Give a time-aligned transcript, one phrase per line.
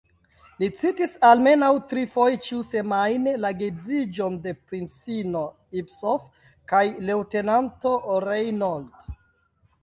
[0.61, 5.45] Li citis, almenaŭ trifoje ĉiusemajne, la geedziĝon de princino
[5.83, 6.25] Ipsof
[6.73, 6.81] kaj
[7.11, 7.93] leŭtenanto
[8.27, 9.15] Reinauld.